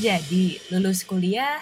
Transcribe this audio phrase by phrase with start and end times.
[0.00, 0.56] terjadi?
[0.72, 1.60] Lulus kuliah,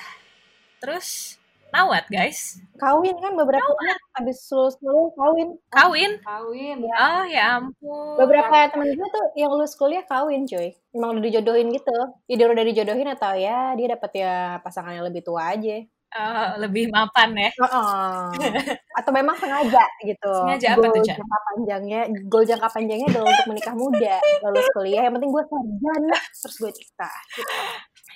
[0.79, 1.35] terus
[1.75, 2.63] nawat guys.
[2.79, 5.49] Kawin kan beberapa orang habis lulus kuliah kawin.
[5.75, 6.13] Kawin?
[6.23, 6.79] Kawin.
[6.87, 8.15] Oh ya ampun.
[8.15, 10.71] Beberapa temen gue tuh yang lulus kuliah kawin cuy.
[10.95, 11.99] Emang udah dijodohin gitu.
[12.31, 15.83] Either udah dijodohin atau ya dia dapet ya pasangan yang lebih tua aja.
[16.09, 17.51] Oh, lebih mapan ya.
[17.69, 18.33] Oh,
[18.99, 20.33] atau memang sengaja gitu.
[20.41, 22.01] Sengaja apa goal tuh, jangka panjangnya,
[22.33, 24.17] goal jangka panjangnya adalah untuk menikah muda,
[24.49, 25.05] lulus kuliah.
[25.05, 27.19] Yang penting gue sarjana, terus gue nikah.
[27.37, 27.55] Gitu.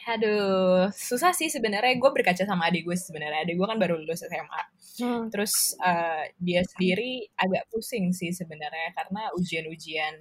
[0.02, 2.00] Aduh, susah sih sebenarnya.
[2.00, 3.44] Gue berkaca sama adik gue sebenarnya.
[3.44, 4.62] Adik gue kan baru lulus SMA.
[5.04, 5.28] Hmm.
[5.28, 10.16] Terus eh, dia sendiri agak pusing sih sebenarnya karena ujian-ujian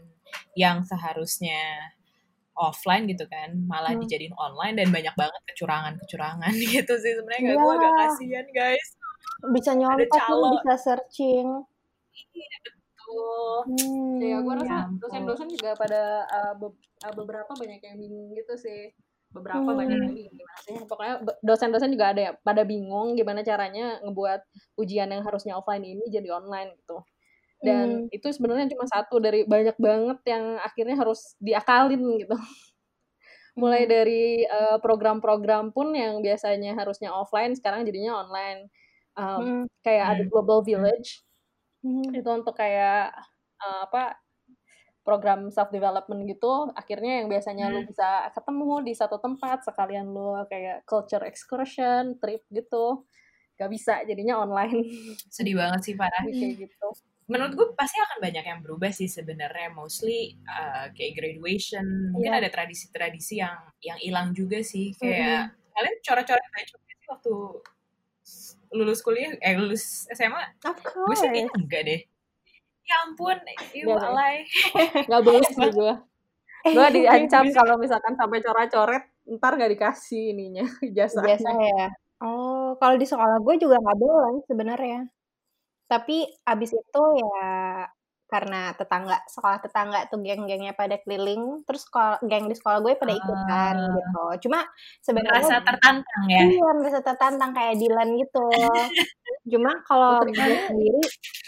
[0.60, 1.96] yang seharusnya
[2.62, 4.02] offline gitu kan malah Hmm.
[4.02, 7.80] dijadiin online dan banyak banget kecurangan-kecurangan gitu sih sebenarnya nggak gue Iya.
[7.80, 8.88] agak kasihan guys.
[9.50, 11.48] Bisa nyontek, bisa searching.
[12.32, 13.54] Iya betul.
[13.66, 18.32] Hmm, Ya, gue rasa Ya dosen-dosen juga pada uh, be- uh, beberapa banyak yang bingung
[18.32, 18.94] gitu sih.
[19.32, 19.80] Beberapa Hmm.
[19.80, 20.76] banyak yang bingung gimana sih.
[20.86, 24.42] Pokoknya dosen-dosen juga ada ya pada bingung gimana caranya ngebuat
[24.76, 27.02] ujian yang harusnya offline ini jadi online gitu.
[27.62, 32.36] Dan itu sebenarnya cuma satu dari banyak banget yang akhirnya harus diakalin gitu.
[33.62, 33.92] Mulai Hmm.
[33.92, 38.68] dari uh, program-program pun yang biasanya harusnya offline sekarang jadinya online.
[39.20, 39.66] Um, Hmm.
[39.84, 40.32] kayak ada Hmm.
[40.32, 41.24] Global Village
[41.84, 42.14] Hmm.
[42.14, 43.12] itu untuk kayak
[43.62, 44.18] uh, apa
[45.06, 50.38] program self development gitu akhirnya yang biasanya lu bisa ketemu di satu tempat sekalian lu
[50.50, 53.06] kayak culture excursion trip gitu
[53.58, 54.86] gak bisa jadinya online
[55.32, 56.22] Sedih banget sih parah.
[56.30, 56.88] kayak gitu
[57.32, 59.72] Menurut gue pasti akan banyak yang berubah sih sebenarnya.
[59.72, 62.12] Mostly uh, kayak graduation.
[62.12, 62.40] Mungkin Iya.
[62.44, 64.92] ada tradisi-tradisi yang yang hilang juga sih.
[65.00, 67.34] Kayak kalian coret-coret baju nggak sih waktu
[68.72, 70.44] lulus kuliah, eh lulus SMA?
[70.60, 72.02] Gue sih kayaknya enggak deh.
[72.84, 73.58] Ya ampun, deh.
[73.88, 74.36] alay.
[75.08, 75.94] nggak boleh sih gue
[76.62, 77.58] Eh, gue diancam Bisa.
[77.58, 79.04] kalau misalkan sampai coret-coret
[79.42, 80.62] ntar gak dikasih ininya
[80.96, 81.88] biasa ijazahnya ya.
[82.22, 85.10] Oh, kalau di sekolah gue juga nggak boleh sebenarnya.
[85.92, 87.52] Tapi abis itu ya
[88.32, 93.12] karena tetangga sekolah tetangga tuh geng-gengnya pada keliling, terus sekolah, geng di sekolah gue pada
[93.12, 93.92] ikutan Ah.
[93.92, 94.48] gitu.
[94.48, 94.64] Cuma
[95.04, 96.40] sebenarnya Merasa tertantang ya.
[96.48, 98.46] iya merasa tertantang kayak Dilan gitu.
[99.52, 100.32] Cuma kalau gue
[100.64, 101.02] sendiri,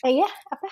[0.04, 0.68] eh ya apa?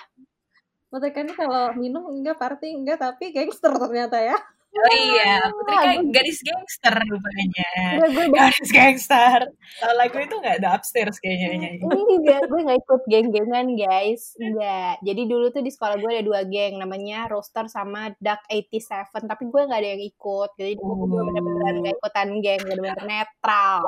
[0.92, 4.36] Mereka ini kalau minum enggak party enggak tapi gangster ternyata ya
[4.72, 7.70] Oh iya, Putri Ah, kan gue- gadis gangster rupanya.
[8.00, 9.40] Gue gue bahas Gadis gangster.
[9.52, 10.54] Kalau lagu itu nggak?
[10.58, 11.78] Ada upstairs kayaknya ini
[12.08, 14.32] juga gue nggak ikut geng-gengan guys.
[14.42, 19.28] Enggak jadi dulu tuh di sekolah gue ada dua geng namanya Roaster sama Duck 87
[19.28, 20.50] tapi gue nggak ada yang ikut.
[20.56, 23.82] Jadi dulu gue bener-bener nggak ikutan geng bener-bener netral.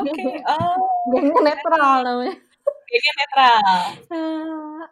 [0.00, 0.76] Oke, oh,
[1.12, 2.36] gengnya netral namanya
[2.88, 3.58] kayaknya netral.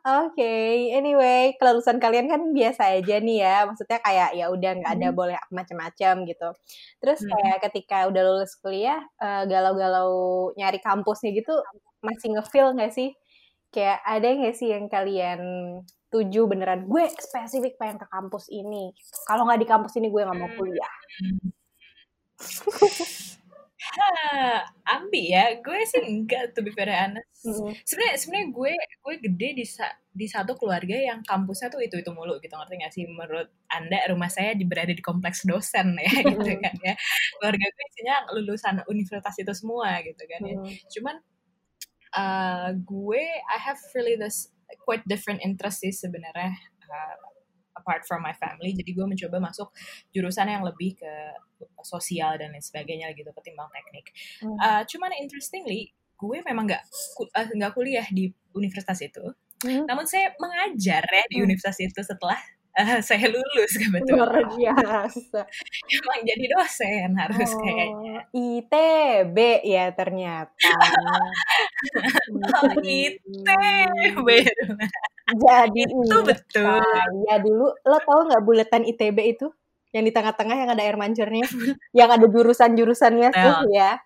[0.05, 0.55] Ah, oke.
[0.99, 3.57] Anyway kelulusan kalian kan biasa aja nih ya.
[3.69, 6.49] Maksudnya kayak ya udah nggak ada boleh macam-macam gitu.
[7.01, 7.31] Terus Hmm.
[7.33, 10.11] kayak ketika udah lulus kuliah eh, galau-galau
[10.59, 11.55] nyari kampusnya gitu
[12.05, 13.11] masih ngefeel nggak sih?
[13.75, 15.41] Kayak ada nggak sih yang kalian
[16.15, 18.95] tuju beneran gue spesifik pengen ke kampus ini.
[18.95, 19.15] Gitu.
[19.27, 20.95] kalau nggak di kampus ini gue nggak mau kuliah
[23.93, 24.65] Hah,
[24.97, 25.61] ambi ya.
[25.61, 27.29] Gue sih enggak to be very honest.
[27.45, 27.77] Mm.
[27.85, 32.11] Sebenarnya sebenarnya gue gue gede di sa- di satu keluarga yang kampusnya tuh itu itu
[32.15, 33.05] mulu gitu ngerti gak sih?
[33.05, 36.95] Menurut anda rumah saya di- berada di kompleks dosen ya gitu kan ya.
[37.41, 40.57] Keluarga gue isinya lulusan universitas itu semua gitu kan ya.
[40.57, 40.73] Mm.
[40.89, 41.17] Cuman
[42.17, 44.49] uh, gue I have really this
[44.83, 46.57] quite different interest sih sebenarnya
[46.89, 47.17] uh,
[47.75, 48.73] apart from my family.
[48.75, 49.71] Jadi gue mencoba masuk
[50.15, 51.13] jurusan yang lebih ke
[51.85, 54.07] sosial dan lain sebagainya gitu ketimbang teknik.
[54.41, 54.57] Hmm.
[54.59, 56.83] Uh, cuman interestingly gue memang nggak
[57.35, 59.23] uh, nggak kuliah di universitas itu.
[59.65, 59.85] Hmm.
[59.89, 61.47] Namun saya mengajar ya di Hmm.
[61.51, 62.39] universitas itu setelah
[62.79, 63.73] uh, saya lulus
[64.11, 64.49] luar kebetulan.
[64.51, 65.41] biasa
[65.97, 68.17] Emang jadi dosen harus kayaknya.
[68.25, 70.73] Oh, ITB ya ternyata.
[72.35, 74.29] Oh, ITB.
[75.25, 76.81] Jadi Itu betul.
[76.85, 79.49] saya dulu, lo tau nggak buletan ITB itu?
[79.95, 81.47] Yang di tengah-tengah yang ada air mancurnya,
[81.97, 83.97] yang ada jurusan-jurusannya tuh ya.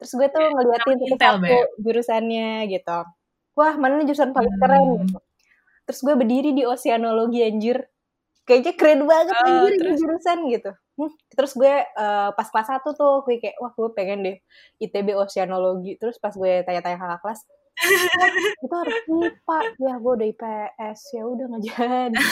[0.00, 1.66] Terus gue tuh ngeliatin satu-satu Beb.
[1.82, 2.98] jurusannya gitu.
[3.54, 4.96] Wah, mana nih jurusan paling keren Hmm.
[5.04, 5.18] gitu.
[5.84, 7.78] Terus gue berdiri di oceanologi anjir.
[8.48, 9.98] Kayaknya keren banget Oh, anjir terus?
[10.00, 10.70] jurusan gitu.
[10.94, 14.36] Hmm, Terus gue eh, pas kelas 1 tuh gue kayak wah gue pengen deh
[14.80, 15.98] ITB oceanologi.
[16.00, 17.40] Terus pas gue tanya-tanya kakak kelas,
[18.64, 19.58] itu harus IPA.
[19.82, 22.24] Ya gue udah IPS, ya udah nggak jadi.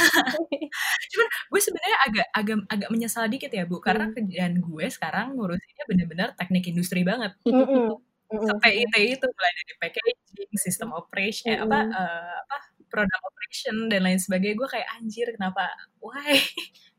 [1.12, 4.14] Cuman gue sebenarnya agak agak agak menyesal dikit ya bu, karena Hmm.
[4.16, 7.34] kerjaan gue sekarang ngurusinnya bener-bener teknik industri banget.
[7.44, 7.98] Mm-mm.
[8.32, 12.00] Sampai IT itu mulai dari packaging, sistem operation, eh, apa Mm-mm.
[12.00, 12.56] eh, apa
[12.88, 14.56] product operation dan lain sebagainya.
[14.56, 15.68] Gue kayak anjir kenapa?
[16.00, 16.40] Why?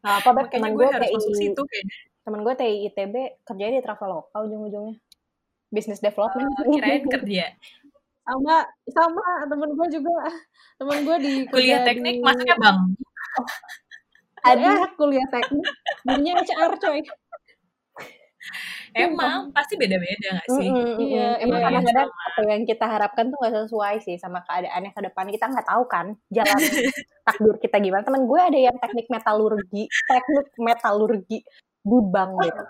[0.06, 1.96] Nah, apa Beb, teman gue harus masuk situ kayaknya.
[2.24, 4.96] temen gue TI ITB kerjanya di Traveloka ujung-ujungnya
[5.74, 7.46] business development Oh, kirain kerja.
[8.24, 8.56] Sama
[8.90, 10.16] sama temen gue juga.
[10.80, 12.78] Temen gue di Kuliah kerja teknik di- masuknya bang.
[14.50, 15.68] ada ya kuliah teknik.
[16.04, 17.00] Dirinya HR coy.
[18.94, 20.68] Emang pasti beda-beda gak sih?
[20.68, 21.44] Mm-mm, Iya, mm-mm.
[21.48, 25.26] emang iya, kadang-kadang apa yang kita harapkan tuh gak sesuai sih sama keadaannya ke depan.
[25.32, 26.60] Kita nggak tahu kan jalan
[27.24, 28.04] takdir kita gimana.
[28.04, 31.40] Temen gue ada yang teknik metalurgi teknik metalurgi
[31.84, 32.64] di bank gitu.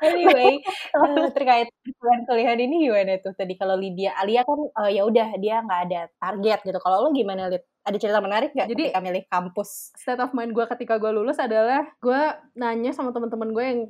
[0.00, 0.62] anyway
[0.94, 1.66] eh, terkait
[1.98, 3.34] kuliah kuliahan ini gimana tuh?
[3.34, 6.78] Tadi kalau Lydia Alia kan eh, ya udah dia nggak ada target gitu.
[6.78, 7.66] Kalau lo gimana Lid?
[7.82, 9.90] Ada cerita menarik nggak Jadi- ketika milih kampus?
[9.92, 12.22] State of mind gue ketika gue lulus adalah gue
[12.54, 13.80] nanya sama teman-teman gue yang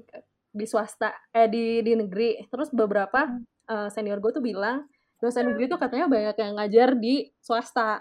[0.50, 2.49] di swasta eh di di negeri.
[2.49, 3.37] Terus beberapa
[3.69, 4.88] eh, senior gue tuh bilang
[5.20, 8.00] dosen negeri tuh katanya banyak yang ngajar di swasta.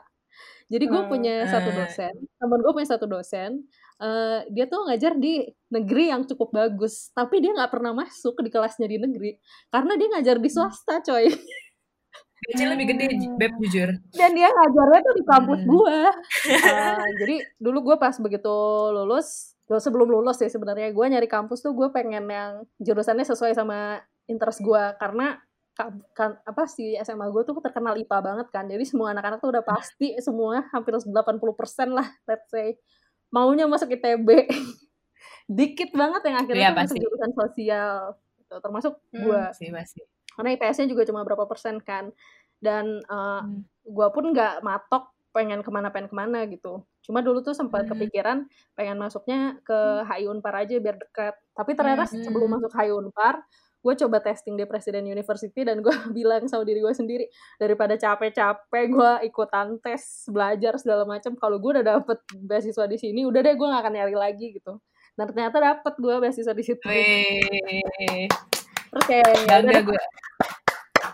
[0.65, 3.67] Jadi gue Hmm, punya satu dosen temen gue punya satu dosen
[3.97, 8.49] eh, dia tuh ngajar di negeri yang cukup bagus tapi dia nggak pernah masuk di
[8.49, 9.37] kelasnya di negeri
[9.67, 11.27] karena dia ngajar di swasta coy
[12.43, 13.07] Gaji lebih gede,
[13.39, 13.87] Beb jujur.
[14.11, 15.69] dan dia ngajarnya tuh di kampus Hmm.
[15.69, 15.99] gua
[16.43, 18.55] Eh, jadi dulu gue pas begitu
[18.91, 23.95] lulus sebelum lulus ya sebenarnya gue nyari kampus tuh gue pengen yang jurusannya sesuai sama
[24.27, 25.39] interest gue karena
[25.71, 29.49] ka- kan apa sih SMA gue tuh terkenal IPA banget kan jadi semua anak-anak tuh
[29.49, 31.07] udah pasti semua hampir 80%
[31.89, 32.75] lah let's say
[33.33, 34.29] maunya masuk ITB
[35.49, 37.97] dikit banget yang akhirnya tuh masuk jurusan sosial
[38.39, 38.55] gitu.
[38.61, 39.23] termasuk Hmm.
[39.25, 39.41] gue
[40.33, 42.13] karena IPS-nya juga cuma berapa persen kan
[42.61, 43.65] dan uh, Hmm.
[43.83, 47.83] gue pun nggak matok pengen ke mana pengen ke mana gitu cuma dulu tuh sempat
[47.83, 47.91] Hmm.
[47.97, 48.37] kepikiran
[48.73, 52.21] pengen masuknya ke HI Unpar aja biar dekat tapi ternyata Hmm.
[52.21, 53.41] sebelum masuk HI Unpar
[53.83, 57.27] gue coba testing di Presiden University dan gue bilang sama diri gue sendiri
[57.59, 63.27] daripada capek-capek gue ikutan tes belajar segala macam kalau gue udah dapet beasiswa di sini
[63.27, 64.79] udah deh gue nggak akan nyari lagi gitu.
[65.13, 66.87] Dan ternyata dapet gue beasiswa di situ.
[68.89, 70.03] Terus kayak ya gue.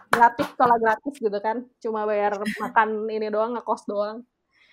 [0.10, 1.66] gratis sekolah gratis gitu kan.
[1.82, 4.24] Cuma bayar makan ini doang ngekos doang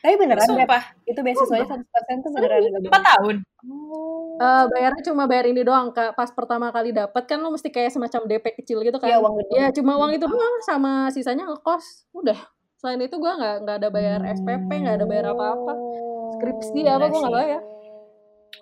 [0.07, 3.05] tapi beneran Sumpah, itu beasiswanya 100% tuh beneran nggak 4 bohong?
[3.05, 3.37] tahun.
[3.67, 4.39] Oh.
[4.39, 7.91] Eh, bayarnya cuma bayar ini doang kak pas pertama kali dapat kan lo mesti kayak
[7.91, 9.53] semacam DP kecil gitu kan Iya, uang gede.
[9.57, 12.39] ya cuma uang itu doang sama sisanya ngekos udah
[12.77, 15.73] selain itu gua nggak nggak ada bayar SPP nggak ada bayar apa-apa
[16.37, 17.63] skripsi Oh, apa gua nggak bayar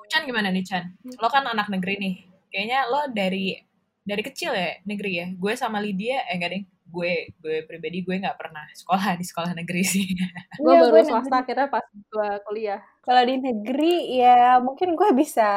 [0.04, 0.84] Chan gimana nih Chan?
[1.18, 2.14] Lo kan anak negeri nih.
[2.48, 3.56] Kayaknya lo dari
[4.00, 5.26] dari kecil ya negeri ya.
[5.34, 6.62] Gue sama Lydia, eh enggak deh.
[6.94, 10.06] Gue gue pribadi gue nggak pernah sekolah di sekolah negeri sih.
[10.62, 11.82] gue Iya, baru gue swasta akhirnya pas
[12.14, 15.50] gua kuliah Kalau di negeri ya mungkin gue bisa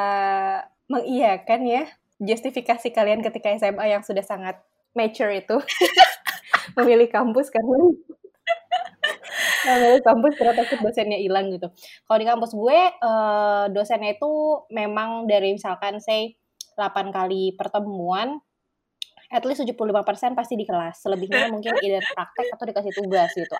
[0.89, 1.83] mengiyakan ya
[2.17, 4.57] justifikasi kalian ketika SMA yang sudah sangat
[4.97, 5.61] mature itu
[6.81, 7.77] memilih kampus karena
[9.69, 11.69] memilih kampus karena takut dosennya hilang gitu.
[12.09, 14.31] Kalau di kampus gue eh, dosennya itu
[14.73, 16.33] memang dari misalkan say
[16.73, 18.41] 8 kali pertemuan
[19.27, 21.03] at least 75% pasti di kelas.
[21.03, 23.55] Selebihnya mungkin either praktek atau dikasih tugas gitu.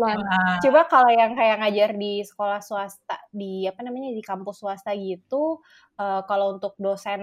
[0.00, 4.96] Nah, Coba kalau yang kayak ngajar di sekolah swasta di apa namanya di kampus swasta
[4.96, 5.60] gitu,
[6.00, 7.20] eh, kalau untuk dosen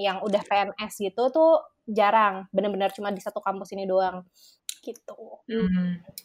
[0.00, 4.26] yang udah PNS gitu tuh jarang, bener-bener cuma di satu kampus ini doang,
[4.82, 5.44] gitu.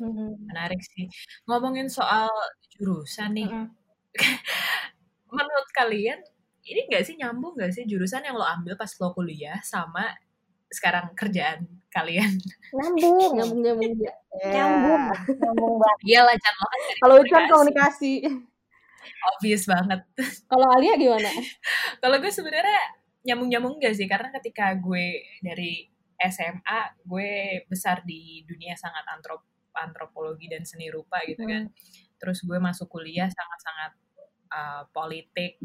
[0.02, 1.06] hmm, menarik sih.
[1.46, 2.32] Ngomongin soal
[2.74, 3.68] jurusan nih, Mm-mm.
[5.38, 6.20] menurut kalian
[6.65, 10.13] ini nggak sih nyambung nggak sih jurusan yang lo ambil pas lo kuliah sama
[10.72, 12.32] sekarang kerjaan kalian?
[12.72, 16.00] Nyambung, nyambung nyambung ya nyambung, nyambung banget.
[16.08, 18.13] Iya lah, Chan lo kan kalau itu kan komunikasi.
[19.22, 20.01] obvious banget.
[20.46, 21.30] kalau Alia gimana
[22.01, 22.80] Kalau gue sebenarnya
[23.25, 25.90] nyambung-nyambung gak sih karena ketika gue dari
[26.22, 27.30] SMA gue
[27.66, 29.42] besar di dunia sangat antrop
[29.74, 31.70] antropologi dan seni rupa gitu kan.
[32.22, 33.92] Terus gue masuk kuliah sangat-sangat
[34.54, 35.58] uh, politik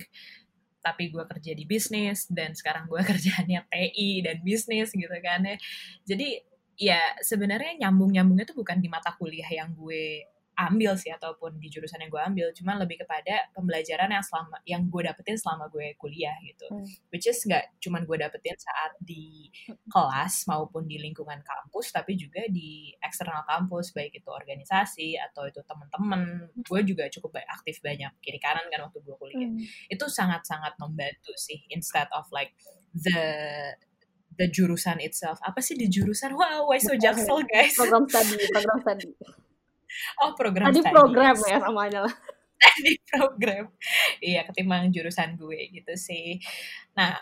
[0.87, 5.59] tapi gue kerja di bisnis dan sekarang gue kerjaannya TI dan bisnis gitu kan ya.
[6.07, 6.39] Jadi
[6.79, 12.01] ya sebenarnya nyambung-nyambungnya tuh bukan di mata kuliah yang gue ambil sih ataupun di jurusan
[12.01, 16.33] yang gue ambil, cuman lebih kepada pembelajaran yang selama yang gue dapetin selama gue kuliah
[16.41, 16.65] gitu.
[16.73, 16.89] Hmm.
[17.13, 19.53] Which is nggak cuman gue dapetin saat di
[19.93, 25.61] kelas maupun di lingkungan kampus, tapi juga di eksternal kampus baik itu organisasi atau itu
[25.61, 26.49] teman-teman.
[26.65, 29.53] Gue juga cukup aktif banyak kiri kanan kan waktu gue kuliah.
[29.93, 32.57] Itu sangat-sangat membantu sih instead of like
[32.97, 33.21] the
[34.37, 35.37] the jurusan itself.
[35.45, 36.33] Apa sih di jurusan?
[36.33, 37.77] Wow, why so jaksel guys?
[37.77, 39.13] program studi program studi
[40.23, 40.95] Oh, program tadi studies.
[40.95, 42.15] program ya samanya lah
[42.85, 43.65] di program.
[44.25, 46.41] Iya, ketimbang jurusan gue gitu sih.
[46.97, 47.21] Nah,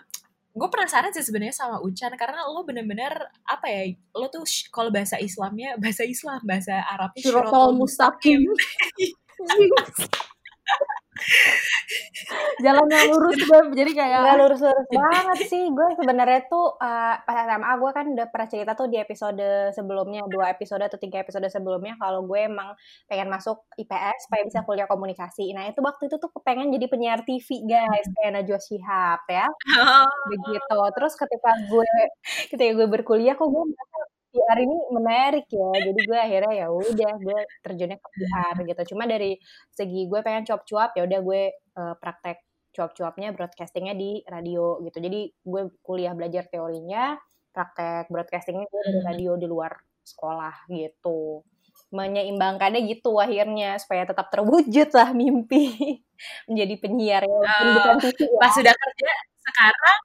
[0.55, 3.11] gue penasaran sih sebenarnya sama Ucan karena lo bener-bener
[3.43, 3.99] apa ya?
[4.15, 8.47] Lo tuh kalau bahasa Islamnya bahasa Islam, bahasa Arabnya syurotol mustaqim
[12.65, 17.37] jalan yang lurus gue jadi kayak nggak lurus-lurus banget sih gue sebenarnya tuh uh, pas
[17.47, 21.47] SMA gue kan udah pernah cerita tuh di episode sebelumnya dua episode atau tiga episode
[21.47, 22.75] sebelumnya kalau gue emang
[23.07, 25.51] pengen masuk IPS supaya bisa kuliah komunikasi.
[25.53, 29.47] Nah itu waktu itu tuh pengen jadi penyiar TV guys kayak Najwa Shihab ya.
[30.33, 30.79] Begitu.
[30.97, 31.93] Terus ketika gue
[32.51, 37.13] ketika gue berkuliah kok gue merasa PR ini menarik ya jadi gue akhirnya ya udah
[37.23, 39.39] gue terjunnya ke PR gitu cuma dari
[39.71, 41.43] segi gue pengen cuap-cuap ya udah gue
[41.79, 42.39] uh, praktek
[42.75, 47.15] cuap-cuapnya broadcastingnya di radio gitu jadi gue kuliah belajar teorinya
[47.55, 49.07] praktek broadcastingnya gue dari Hmm.
[49.09, 49.73] radio di luar
[50.03, 51.47] sekolah gitu
[51.95, 55.71] menyeimbangkannya gitu akhirnya supaya tetap terwujud lah mimpi
[56.51, 58.39] menjadi penyiar ya Oh, ya.
[58.43, 59.99] Pas sudah kerja sekarang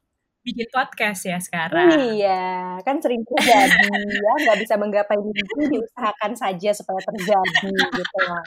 [0.50, 1.94] bikin podcast ya sekarang.
[2.18, 3.86] Iya, kan sering terjadi
[4.18, 8.44] ya, nggak bisa menggapai mimpi, diusahakan saja supaya terjadi gitu loh.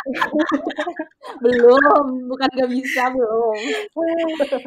[1.44, 3.58] belum bukan gak bisa belum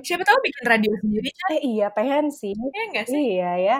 [0.06, 1.30] Siapa tahu bikin radio sendiri.
[1.58, 2.54] Eh iya, pengen sih.
[2.54, 3.18] Iya nggak sih?
[3.18, 3.78] Iya ya.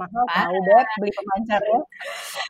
[0.00, 0.48] Mahal Parah.
[0.48, 1.80] tahu Beb beli pemancarnya.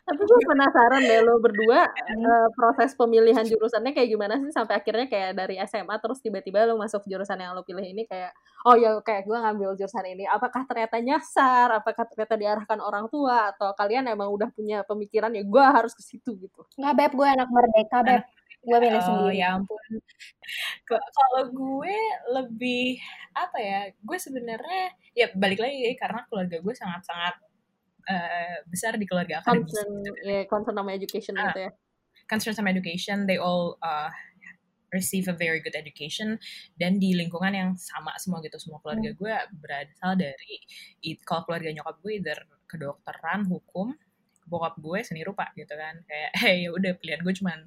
[0.07, 4.51] tapi gue penasaran deh lo berdua eh, proses pemilihan jurusannya kayak gimana sih?
[4.55, 8.31] Sampai akhirnya kayak dari SMA terus tiba-tiba lo masuk jurusan yang lo pilih ini kayak
[8.65, 10.23] oh ya kayak gue ngambil jurusan ini.
[10.25, 11.67] Apakah ternyata nyasar?
[11.83, 13.51] Apakah ternyata diarahkan orang tua?
[13.51, 16.63] Atau kalian emang udah punya pemikiran ya gue harus ke situ gitu?
[16.79, 18.23] Nggak Beb, gue anak merdeka Beb.
[18.61, 19.37] Gue milih Oh sendiri.
[19.37, 19.81] ya ampun.
[20.87, 21.97] Kalau gue
[22.31, 22.99] lebih
[23.33, 23.79] apa ya?
[23.97, 27.35] Gue sebenarnya ya balik lagi ya, karena keluarga gue sangat-sangat
[28.03, 29.69] eh, besar di keluarga akademis.
[29.69, 29.91] concern
[30.23, 31.49] ya concern sama education Ah.
[31.49, 31.71] gitu ya
[32.25, 34.07] Concern sama education, they all uh,
[34.89, 36.39] receive a very good education
[36.75, 40.59] dan di lingkungan yang sama semua gitu semua keluarga gue berasal dari
[41.01, 43.95] it- kalau keluarga nyokap gue either kedokteran hukum
[44.43, 47.59] bokap gue seni rupa gitu kan kayak hey ya udah pilihan gue cuman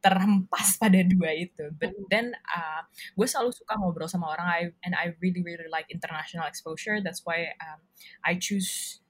[0.00, 2.80] terhempas pada dua itu but then uh,
[3.16, 7.22] gue selalu suka ngobrol sama orang I, and I really really like international exposure that's
[7.24, 7.84] why um,
[8.24, 9.00] I choose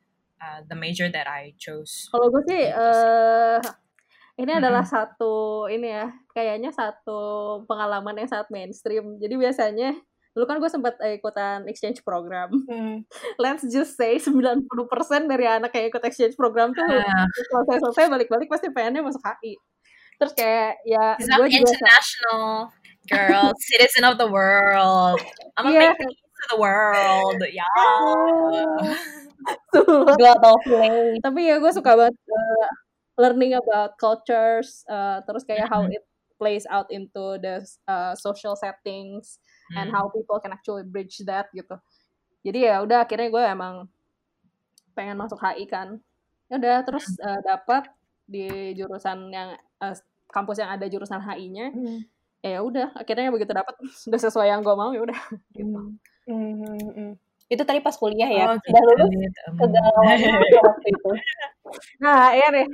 [0.43, 3.63] uh, the major that I chose Kalau gue sih eh
[4.41, 4.63] ini Mm-mm.
[4.65, 7.21] adalah satu ini ya, kayaknya satu
[7.69, 9.21] pengalaman yang sangat mainstream.
[9.21, 9.93] Jadi biasanya
[10.33, 12.49] dulu kan gue sempat ikutan exchange program.
[12.49, 13.05] Hmm.
[13.43, 14.65] Let's just say 90%
[15.29, 19.61] dari anak yang ikut exchange program tuh Ah, selesai-selesai balik-balik pasti pengennya masuk HI.
[20.21, 22.43] Terus kayak ya gue juga international
[23.09, 25.19] girl citizen of the world.
[25.57, 27.65] I'm a make peace to the world ya
[30.19, 31.19] Global play.
[31.25, 32.69] tapi ya gue suka banget uh,
[33.21, 35.97] learning about cultures uh, terus kayak how Mhm.
[35.97, 36.05] it
[36.41, 39.41] plays out into the uh, social settings
[39.77, 39.95] and Hmm.
[39.95, 41.77] how people can actually bridge that gitu.
[42.43, 43.75] Jadi ya udah akhirnya gue emang
[44.97, 46.01] pengen masuk HI kan.
[46.51, 47.87] Ya udah terus uh, dapat
[48.27, 49.95] di jurusan yang uh,
[50.31, 52.01] kampus yang ada jurusan HI-nya Hmm.
[52.41, 55.19] ya udah akhirnya begitu dapat sudah sesuai yang gue mau ya udah
[55.53, 55.95] gitu
[56.25, 57.13] Hmm, hmm, hmm.
[57.51, 58.45] Itu tadi pas kuliah ya.
[58.47, 59.41] Oh, Udah lulus gitu.
[59.59, 61.11] kegalauan apa waktu itu.
[62.05, 62.67] Nah, iya nih.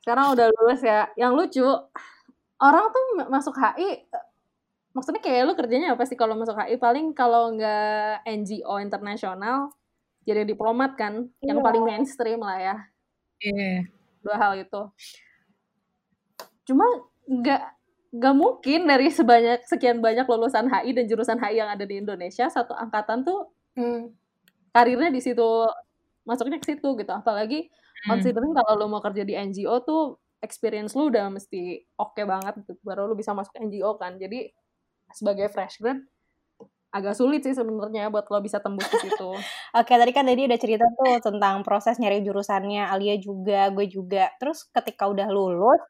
[0.00, 1.12] Sekarang udah lulus ya.
[1.12, 1.66] Yang lucu,
[2.56, 4.08] orang tuh ma- masuk HI,
[4.90, 6.80] maksudnya kayak lu kerjanya apa sih kalau masuk HI?
[6.80, 9.68] Paling kalau nggak NGO internasional,
[10.24, 11.66] jadi diplomat kan, yang Iya.
[11.66, 12.76] paling mainstream lah ya.
[13.38, 13.84] Iya.
[14.24, 14.80] Dua hal itu.
[16.68, 16.84] Cuma
[17.26, 17.62] nggak
[18.12, 22.44] nggak mungkin dari sebanyak sekian banyak lulusan HI dan jurusan HI yang ada di Indonesia
[22.52, 24.12] satu angkatan tuh Hmm.
[24.68, 25.64] karirnya di situ
[26.28, 27.72] masuknya ke situ gitu apalagi
[28.04, 28.20] Hmm.
[28.20, 32.76] considering kalau lo mau kerja di NGO tuh experience lu udah mesti oke banget gitu
[32.84, 34.52] baru lu bisa masuk NGO kan jadi
[35.16, 36.04] sebagai fresh grad
[36.92, 39.30] agak sulit sih sebenarnya buat lo bisa tembus ke situ
[39.80, 44.28] Oke, tadi kan tadi udah cerita tuh tentang proses nyari jurusannya, Alia juga, gue juga.
[44.36, 45.80] Terus ketika udah lulus,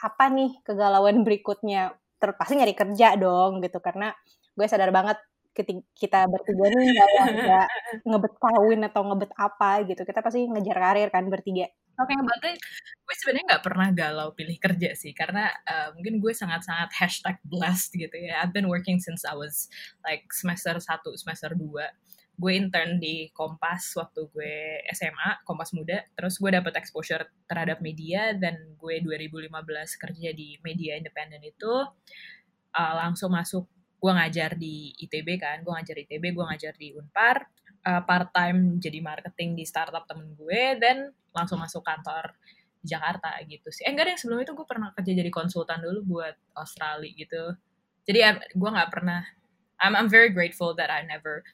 [0.00, 1.96] apa nih kegalauan berikutnya?
[2.16, 4.12] Ter pasti nyari kerja dong gitu karena
[4.56, 5.20] gue sadar banget
[5.56, 7.68] ketika kita bertiga nih nggak
[8.08, 10.02] ngebet kawin atau ngebet apa gitu.
[10.04, 11.68] Kita pasti ngejar karir kan bertiga.
[11.96, 12.52] Oke, berarti
[12.92, 17.96] gue sebenarnya nggak pernah galau pilih kerja sih, karena uh, mungkin gue sangat-sangat hashtag blessed
[17.96, 18.44] gitu ya.
[18.44, 19.72] I've been working since I was
[20.04, 20.84] like semester 1,
[21.16, 21.56] semester 2.
[22.36, 24.54] Gue intern di Kompas waktu gue
[24.92, 26.04] SMA, Kompas Muda.
[26.12, 29.48] Terus gue dapet exposure terhadap media, dan gue 2015
[29.96, 31.74] kerja di media independen itu,
[32.76, 33.64] uh, langsung masuk,
[33.96, 37.48] gue ngajar di ITB kan, gue ngajar ITB, gue ngajar di Unpar,
[37.86, 42.34] uh, part time jadi marketing di startup temen gue dan langsung masuk kantor
[42.82, 43.86] di Jakarta gitu sih.
[43.86, 47.54] Eh enggak deh sebelum itu gue pernah kerja jadi konsultan dulu buat Australia gitu.
[48.06, 49.22] Jadi ya, gue nggak pernah.
[49.76, 51.44] I'm I'm very grateful that I never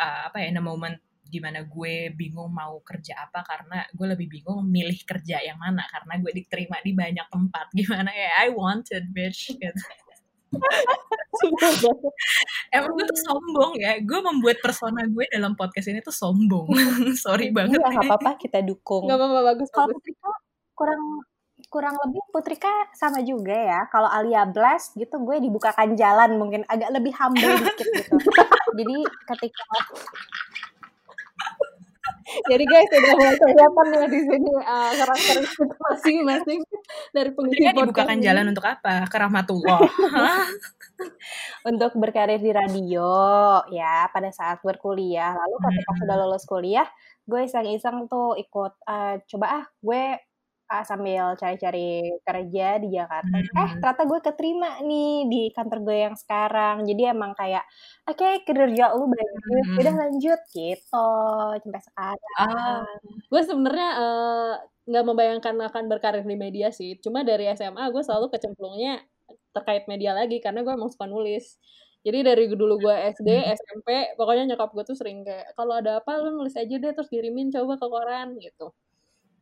[0.00, 0.96] uh, apa ya in a moment
[1.30, 5.86] di mana gue bingung mau kerja apa karena gue lebih bingung milih kerja yang mana
[5.86, 9.84] karena gue diterima di banyak tempat gimana ya I wanted bitch gitu.
[12.74, 14.02] Emang gue tuh sombong ya.
[14.02, 16.66] Gue membuat persona gue dalam podcast ini tuh sombong.
[17.22, 17.78] Sorry banget.
[17.78, 19.06] Iya, gak apa-apa kita dukung.
[19.06, 19.70] Gak apa-apa bagus.
[19.70, 19.94] Kalau
[20.74, 21.22] kurang
[21.70, 23.80] kurang lebih Putrika sama juga ya.
[23.88, 28.14] Kalau Alia Blast gitu gue dibukakan jalan mungkin agak lebih humble dikit gitu.
[28.78, 29.62] Jadi ketika
[32.46, 36.60] Jadi guys sudah mulai kelihatan ya di sini uh, karakteristik masing-masing
[37.10, 38.26] dari pengisi podcast dibukakan ini.
[38.26, 38.94] jalan untuk apa?
[39.10, 39.80] Ke rahmatullah.
[41.70, 43.10] untuk berkarir di radio
[43.74, 45.34] ya pada saat berkuliah.
[45.34, 45.98] Lalu ketika Hmm.
[46.06, 46.86] sudah lulus kuliah,
[47.26, 50.02] gue iseng-iseng tuh ikut eh, coba ah gue
[50.70, 53.34] ah, sambil cari-cari kerja di Jakarta.
[53.36, 53.80] Eh Hmm.
[53.82, 56.86] ternyata gue keterima nih di kantor gue yang sekarang.
[56.86, 57.64] Jadi emang kayak
[58.06, 59.78] oke kinerja lu bagus, Hmm.
[59.82, 61.06] udah lanjut gitu
[61.62, 62.32] sampai sekarang.
[62.38, 62.86] Ah,
[63.30, 64.52] Gue sebenarnya eh,
[64.90, 66.98] nggak membayangkan akan berkarir di media sih.
[67.02, 69.02] Cuma dari SMA gue selalu kecemplungnya
[69.54, 71.58] terkait media lagi karena gue emang suka nulis.
[72.06, 73.52] Jadi dari dulu gue SD, Hmm.
[73.58, 77.10] SMP, pokoknya nyokap gue tuh sering kayak kalau ada apa lu nulis aja deh terus
[77.12, 78.72] kirimin coba ke koran gitu.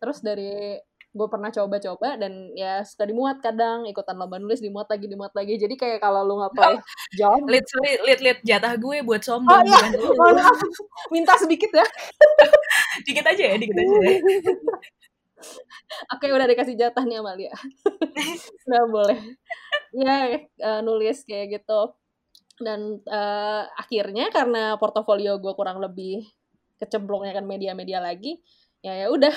[0.02, 0.78] Terus dari
[1.18, 5.58] gue pernah coba-coba dan ya suka dimuat kadang ikutan lomba nulis dimuat lagi dimuat lagi
[5.58, 6.38] jadi kayak kalau lu
[7.18, 9.66] job Lit, sorry, lit, lit jatah gue buat oh sombong.
[9.66, 9.82] iya
[10.18, 10.58] mohon maaf
[11.10, 11.86] minta sedikit ya
[13.06, 13.96] Dikit aja ya, dikit aja.
[14.04, 14.18] ya.
[16.12, 17.54] Oke, udah dikasih jatah nih Amalia.
[18.66, 19.18] Udah boleh.
[19.94, 21.94] Ya, eh, nulis kayak gitu.
[22.58, 26.26] Dan eh, akhirnya karena portofolio gue kurang lebih
[26.82, 28.42] kecemplungnya kan media-media lagi,
[28.82, 29.34] ya ya udah.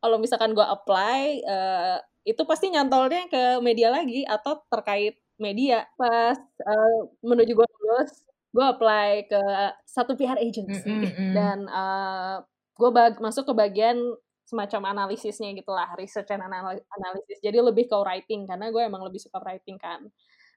[0.00, 5.84] Kalau misalkan gue apply, eh, itu pasti nyantolnya ke media lagi atau terkait media.
[5.96, 8.12] Pas eh, menuju gue lulus,
[8.50, 9.40] gue apply ke
[9.86, 11.32] satu PR agency Mm, mm, mm.
[11.34, 12.36] dan uh,
[12.74, 12.90] gue
[13.22, 13.98] masuk ke bagian
[14.42, 19.22] semacam analisisnya gitulah research and anal- analysis jadi lebih ke writing karena gue emang lebih
[19.22, 20.02] suka writing kan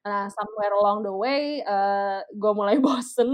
[0.04, 3.32] nah somewhere along the way uh, gue mulai bosen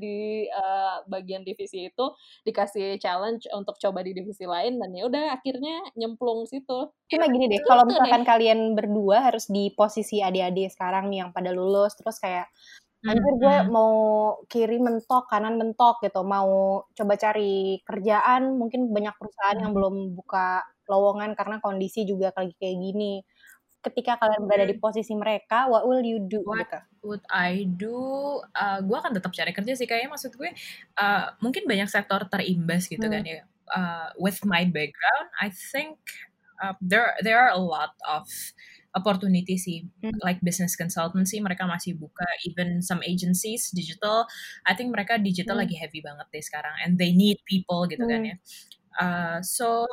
[0.00, 2.04] di uh, bagian divisi itu
[2.48, 6.88] dikasih challenge untuk coba di divisi lain dan ya udah akhirnya nyemplung situ.
[7.12, 11.30] Cuma gini deh, Itu kalau misalkan kalian berdua harus di posisi adik-adik sekarang nih yang
[11.36, 12.48] pada lulus, terus kayak
[13.06, 13.92] anjir gue mau
[14.50, 20.66] kiri mentok, kanan mentok gitu, mau coba cari kerjaan, mungkin banyak perusahaan yang belum buka
[20.90, 23.22] lowongan karena kondisi juga lagi kayak gini.
[23.84, 26.78] Ketika kalian berada di posisi mereka, what will you do What gitu?
[27.04, 27.94] would I do?
[28.54, 29.86] Uh, gue akan tetap cari kerja sih.
[29.86, 30.50] Kayaknya maksud gue,
[30.98, 33.10] uh, mungkin banyak sektor terimbas gitu Hmm.
[33.10, 33.42] kan ya.
[33.68, 36.00] Uh, with my background, I think
[36.64, 38.24] uh, there there are a lot of
[38.96, 39.84] opportunity sih.
[40.02, 40.16] Hmm.
[40.24, 42.24] Like business consultancy, mereka masih buka.
[42.48, 44.24] Even some agencies, digital.
[44.64, 45.68] I think mereka digital Hmm.
[45.68, 46.74] lagi heavy banget deh sekarang.
[46.82, 48.30] And they need people gitu kan Hmm.
[48.32, 48.36] ya.
[48.98, 49.84] Uh, so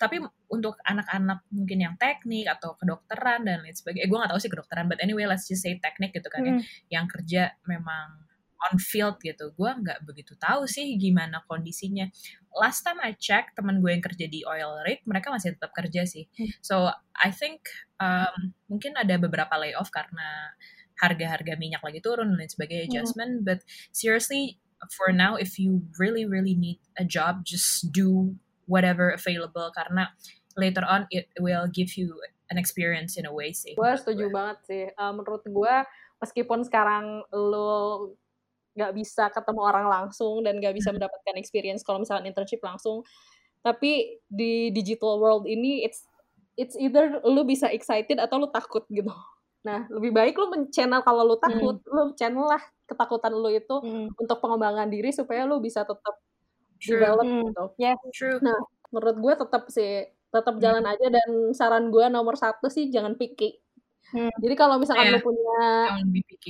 [0.00, 0.16] tapi
[0.48, 4.48] untuk anak-anak mungkin yang teknik atau kedokteran dan lain sebagainya, eh, gue gak tahu sih
[4.48, 6.62] kedokteran, but anyway let's just say teknik gitu kan ya, Hmm.
[6.88, 8.24] yang kerja memang
[8.60, 12.04] on field gitu, gue nggak begitu tahu sih gimana kondisinya.
[12.52, 16.04] Last time I check teman gue yang kerja di oil rig, mereka masih tetap kerja
[16.04, 16.28] sih.
[16.36, 16.48] Hmm.
[16.60, 16.74] So
[17.16, 17.64] I think
[18.00, 20.52] um, mungkin ada beberapa layoff karena
[21.00, 22.92] harga-harga minyak lagi turun dan lain sebagainya Hmm.
[22.92, 23.64] adjustment, but
[23.96, 24.60] seriously
[24.96, 28.36] for now if you really really need a job, just do
[28.70, 30.06] whatever available karena
[30.54, 32.14] later on it will give you
[32.48, 33.74] an experience in a way sih.
[33.74, 35.74] gue setuju banget sih Uh, menurut gue
[36.18, 38.14] meskipun sekarang lo
[38.70, 40.98] nggak bisa ketemu orang langsung dan nggak bisa Hmm.
[40.98, 43.02] mendapatkan experience kalau misalkan internship langsung
[43.60, 46.06] tapi di digital world ini it's
[46.54, 49.10] it's either lu bisa excited atau lu takut gitu
[49.60, 54.08] nah lebih baik lu men-channel kalau lu takut lu channel lah ketakutan lu itu Hmm.
[54.16, 56.14] untuk pengembangan diri supaya lu bisa tetap
[56.80, 56.96] True.
[56.96, 57.42] develop Hmm.
[57.46, 57.98] gitu Yes.
[58.10, 58.38] True.
[58.40, 58.56] Nah,
[58.88, 59.92] menurut gue tetap sih
[60.26, 63.58] tetap jalan aja dan saran gue nomor satu sih jangan picky.
[64.10, 64.30] Hmm.
[64.38, 65.14] Jadi kalau misalkan Iya.
[65.14, 65.58] lu punya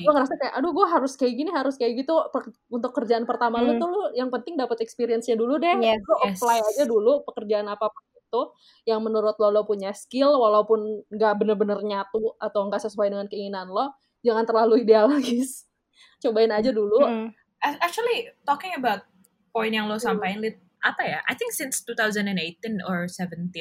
[0.01, 3.59] lu ngerasa kayak aduh gue harus kayak gini harus kayak gitu per- untuk kerjaan pertama
[3.59, 3.81] lu Hmm.
[3.81, 5.77] tuh lu yang penting dapat experience-nya dulu deh.
[5.79, 6.01] Yes.
[6.01, 6.37] Lu Yes.
[6.37, 8.43] apply aja dulu pekerjaan apa pun itu
[8.87, 13.67] yang menurut lo lo punya skill walaupun nggak bener-bener nyatu atau nggak sesuai dengan keinginan
[13.67, 13.91] lo,
[14.21, 15.67] jangan terlalu idealis.
[16.19, 17.01] Cobain aja dulu.
[17.01, 17.29] Hmm.
[17.61, 19.05] Actually, talking about
[19.53, 20.17] point yang lo Hmm.
[20.17, 21.19] sampaikan, Lit, apa ya?
[21.29, 23.53] I think since 2018 or 17,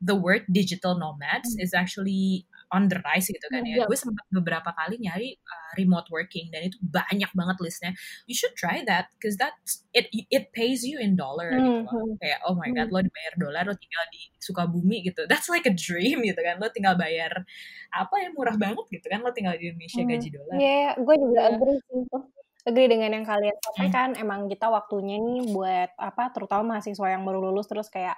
[0.00, 3.76] the word digital nomads is actually on the rise gitu kan Hmm, ya.
[3.76, 3.84] iya.
[3.84, 7.92] Gue sempat beberapa kali nyari uh, remote working dan itu banyak banget listnya.
[8.24, 9.52] You should try that because that
[9.92, 11.92] it it pays you in dollar gitu loh.
[11.92, 12.16] Hmm.
[12.16, 15.28] Kayak oh my god, lo dibayar dolar, lo tinggal di Sukabumi gitu.
[15.28, 16.56] That's like a dream gitu kan.
[16.56, 17.44] Lo tinggal bayar
[17.92, 19.20] apa ya murah banget gitu kan.
[19.20, 20.08] Lo tinggal di Indonesia Hmm.
[20.08, 20.56] gaji dolar.
[20.56, 21.52] Iya, gue juga Iya.
[21.52, 22.00] agree sih.
[22.62, 24.08] Agree dengan yang kalian sampaikan.
[24.14, 28.14] Emang kita waktunya nih buat apa, terutama mahasiswa yang baru lulus terus kayak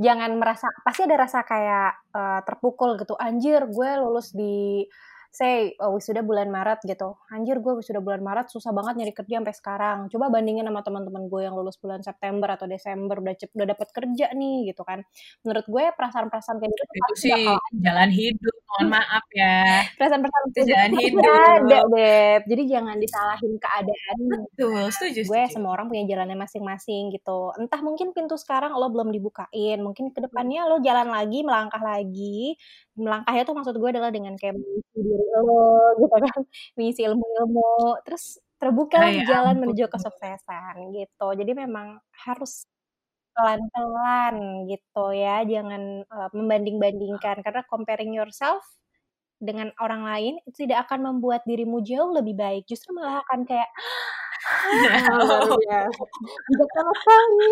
[0.00, 3.12] jangan merasa pasti ada rasa kayak eh, terpukul gitu.
[3.20, 4.88] Anjir, gue lulus di
[5.32, 7.16] say oh, wisuda bulan Maret gitu.
[7.32, 9.98] Anjir gue wisuda bulan Maret susah banget nyari kerja sampai sekarang.
[10.12, 13.88] Coba bandingin sama teman-teman gue yang lulus bulan September atau Desember udah cep udah dapat
[13.96, 15.00] kerja nih gitu kan.
[15.40, 17.44] Menurut gue perasaan-perasaan kayak gitu itu sih
[17.80, 19.80] jalan hidup mohon maaf ya.
[19.98, 21.24] Perasaan-perasaan itu jalan hidup.
[21.24, 24.16] ada deh jadi jangan disalahin keadaan.
[24.28, 25.54] Betul setuju gue setuju.
[25.56, 27.56] semua orang punya jalannya masing-masing gitu.
[27.56, 32.60] Entah mungkin pintu sekarang lo belum dibukain mungkin ke depannya lo jalan lagi melangkah lagi
[32.98, 35.64] melangkahnya tuh maksud gue adalah dengan kayak mengisi diri lo
[36.02, 36.42] gitu kan.
[36.76, 37.72] Mengisi ilmu-ilmu.
[38.04, 38.24] Terus
[38.60, 39.62] terbuka Ah, ya jalan ampun.
[39.72, 41.26] menuju kesuksesan gitu.
[41.34, 42.68] Jadi memang harus
[43.32, 45.42] pelan-pelan gitu ya.
[45.44, 47.40] Jangan uh, membanding-bandingkan.
[47.40, 48.62] Karena comparing yourself
[49.42, 52.68] dengan orang lain itu tidak akan membuat dirimu jauh lebih baik.
[52.68, 53.70] Justru malah akan kayak
[55.22, 56.02] luar biasa.
[56.50, 57.46] bijaksana sekali